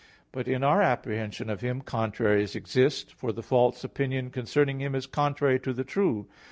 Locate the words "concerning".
4.31-4.79